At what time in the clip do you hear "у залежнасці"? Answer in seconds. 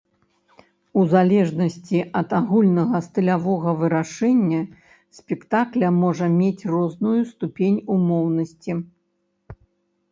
1.01-1.99